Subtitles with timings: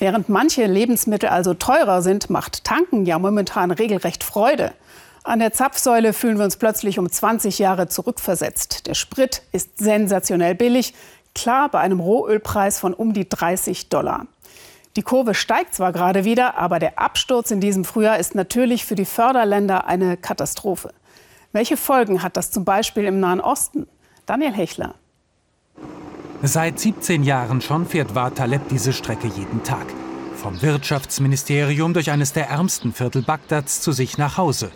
[0.00, 4.72] Während manche Lebensmittel also teurer sind, macht Tanken ja momentan regelrecht Freude.
[5.24, 8.86] An der Zapfsäule fühlen wir uns plötzlich um 20 Jahre zurückversetzt.
[8.86, 10.94] Der Sprit ist sensationell billig,
[11.34, 14.26] klar bei einem Rohölpreis von um die 30 Dollar.
[14.96, 18.94] Die Kurve steigt zwar gerade wieder, aber der Absturz in diesem Frühjahr ist natürlich für
[18.94, 20.94] die Förderländer eine Katastrophe.
[21.52, 23.86] Welche Folgen hat das zum Beispiel im Nahen Osten?
[24.24, 24.94] Daniel Hechler.
[26.42, 29.84] Seit 17 Jahren schon fährt Wataleb diese Strecke jeden Tag.
[30.36, 34.70] Vom Wirtschaftsministerium durch eines der ärmsten Viertel Bagdads zu sich nach Hause.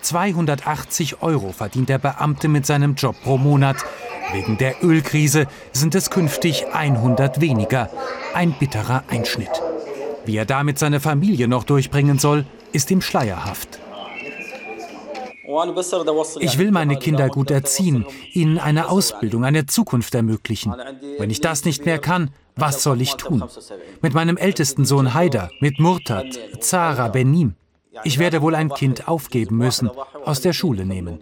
[0.00, 3.76] 280 Euro verdient der Beamte mit seinem Job pro Monat.
[4.32, 7.90] Wegen der Ölkrise sind es künftig 100 weniger.
[8.34, 9.62] Ein bitterer Einschnitt.
[10.24, 13.77] Wie er damit seine Familie noch durchbringen soll, ist ihm schleierhaft.
[16.40, 20.74] Ich will meine Kinder gut erziehen, ihnen eine Ausbildung, eine Zukunft ermöglichen.
[21.18, 23.42] Wenn ich das nicht mehr kann, was soll ich tun?
[24.02, 27.54] Mit meinem ältesten Sohn Haider, mit Murtad, Zara, Benim.
[28.04, 29.90] Ich werde wohl ein Kind aufgeben müssen,
[30.24, 31.18] aus der Schule nehmen.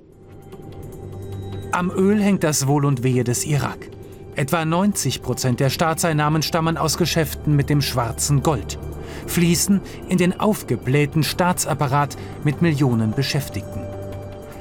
[1.71, 3.91] Am Öl hängt das Wohl und Wehe des Irak.
[4.35, 8.79] Etwa 90 Prozent der Staatseinnahmen stammen aus Geschäften mit dem schwarzen Gold,
[9.27, 13.86] fließen in den aufgeblähten Staatsapparat mit Millionen Beschäftigten.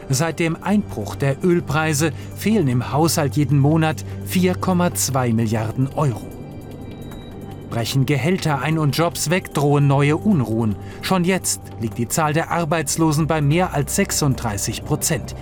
[0.10, 6.28] Seit dem Einbruch der Ölpreise fehlen im Haushalt jeden Monat 4,2 Milliarden Euro.
[7.70, 10.76] Brechen Gehälter ein und Jobs weg, drohen neue Unruhen.
[11.02, 15.36] Schon jetzt liegt die Zahl der Arbeitslosen bei mehr als 36 Prozent.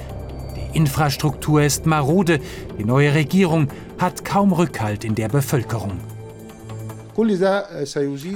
[0.55, 2.39] Die Infrastruktur ist marode,
[2.79, 3.67] die neue Regierung
[3.99, 5.99] hat kaum Rückhalt in der Bevölkerung.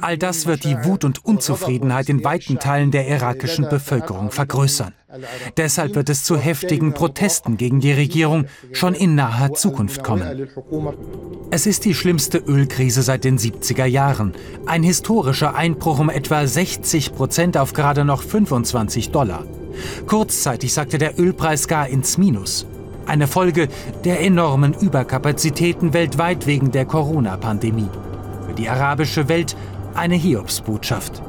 [0.01, 4.93] All das wird die Wut und Unzufriedenheit in weiten Teilen der irakischen Bevölkerung vergrößern.
[5.55, 10.47] Deshalb wird es zu heftigen Protesten gegen die Regierung schon in naher Zukunft kommen.
[11.49, 14.33] Es ist die schlimmste Ölkrise seit den 70er Jahren.
[14.65, 19.45] Ein historischer Einbruch um etwa 60 Prozent auf gerade noch 25 Dollar.
[20.07, 22.67] Kurzzeitig sagte der Ölpreis gar ins Minus.
[23.05, 23.69] Eine Folge
[24.03, 27.89] der enormen Überkapazitäten weltweit wegen der Corona-Pandemie
[28.57, 29.55] die arabische Welt
[29.97, 31.21] eine Hiobsbotschaft.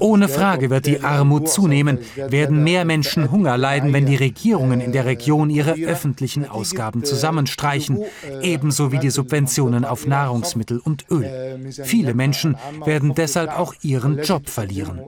[0.00, 4.92] Ohne Frage wird die Armut zunehmen, werden mehr Menschen Hunger leiden, wenn die Regierungen in
[4.92, 8.04] der Region ihre öffentlichen Ausgaben zusammenstreichen,
[8.42, 11.58] ebenso wie die Subventionen auf Nahrungsmittel und Öl.
[11.84, 15.00] Viele Menschen werden deshalb auch ihren Job verlieren.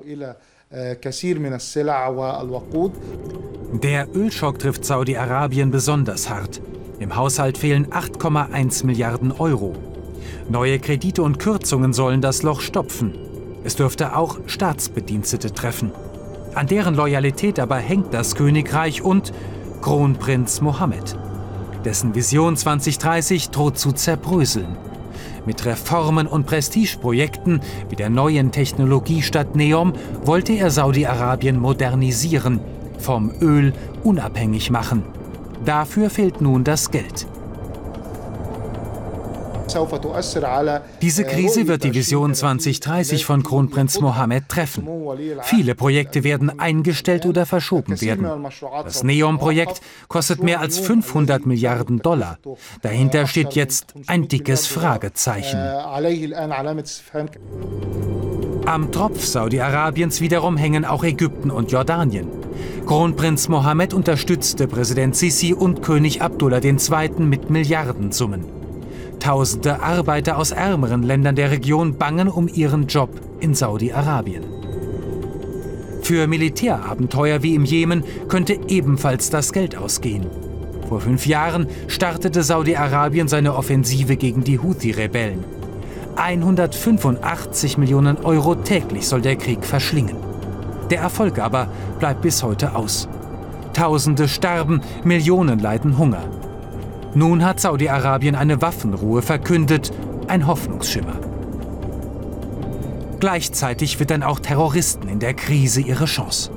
[3.82, 6.60] Der Ölschock trifft Saudi-Arabien besonders hart.
[7.00, 9.74] Im Haushalt fehlen 8,1 Milliarden Euro.
[10.48, 13.14] Neue Kredite und Kürzungen sollen das Loch stopfen.
[13.64, 15.92] Es dürfte auch Staatsbedienstete treffen.
[16.54, 19.32] An deren Loyalität aber hängt das Königreich und
[19.82, 21.16] Kronprinz Mohammed.
[21.84, 24.76] Dessen Vision 2030 droht zu zerbröseln.
[25.46, 29.94] Mit Reformen und Prestigeprojekten wie der neuen Technologiestadt Neom
[30.24, 32.60] wollte er Saudi-Arabien modernisieren,
[32.98, 33.72] vom Öl
[34.04, 35.02] unabhängig machen.
[35.64, 37.26] Dafür fehlt nun das Geld.
[41.02, 44.88] Diese Krise wird die Vision 2030 von Kronprinz Mohammed treffen.
[45.42, 48.46] Viele Projekte werden eingestellt oder verschoben werden.
[48.84, 52.38] Das NEOM-Projekt kostet mehr als 500 Milliarden Dollar.
[52.82, 55.58] Dahinter steht jetzt ein dickes Fragezeichen.
[58.66, 62.28] Am Tropf Saudi-Arabiens wiederum hängen auch Ägypten und Jordanien.
[62.86, 67.10] Kronprinz Mohammed unterstützte Präsident Sisi und König Abdullah II.
[67.20, 68.59] mit Milliardensummen.
[69.20, 73.10] Tausende Arbeiter aus ärmeren Ländern der Region bangen um ihren Job
[73.40, 74.44] in Saudi-Arabien.
[76.02, 80.26] Für Militärabenteuer wie im Jemen könnte ebenfalls das Geld ausgehen.
[80.88, 85.44] Vor fünf Jahren startete Saudi-Arabien seine Offensive gegen die Houthi-Rebellen.
[86.16, 90.16] 185 Millionen Euro täglich soll der Krieg verschlingen.
[90.88, 93.06] Der Erfolg aber bleibt bis heute aus.
[93.74, 96.24] Tausende sterben, Millionen leiden Hunger.
[97.14, 99.92] Nun hat Saudi-Arabien eine Waffenruhe verkündet,
[100.28, 101.16] ein Hoffnungsschimmer.
[103.18, 106.52] Gleichzeitig wittern auch Terroristen in der Krise ihre Chance.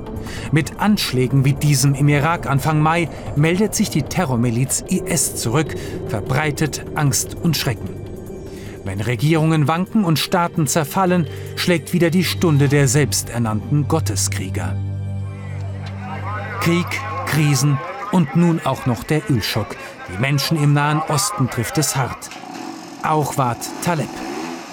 [0.52, 5.74] Mit Anschlägen wie diesem im Irak Anfang Mai meldet sich die Terrormiliz IS zurück,
[6.08, 7.90] verbreitet Angst und Schrecken.
[8.84, 11.26] Wenn Regierungen wanken und Staaten zerfallen,
[11.56, 14.76] schlägt wieder die Stunde der selbsternannten Gotteskrieger.
[16.60, 16.86] Krieg,
[17.26, 17.78] Krisen
[18.12, 19.76] und nun auch noch der Ölschock,
[20.12, 22.30] die Menschen im Nahen Osten trifft es hart.
[23.02, 24.08] Auch Wart Taleb.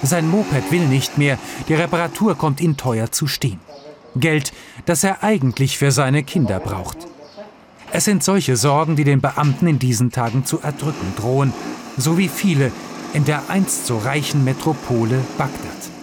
[0.04, 1.38] Sein Moped will nicht mehr,
[1.68, 3.60] die Reparatur kommt ihm teuer zu stehen.
[4.16, 4.52] Geld,
[4.86, 6.98] das er eigentlich für seine Kinder braucht.
[7.92, 11.54] Es sind solche Sorgen, die den Beamten in diesen Tagen zu erdrücken drohen,
[11.98, 12.72] so wie viele,
[13.14, 16.01] in der einst so reichen Metropole Bagdad.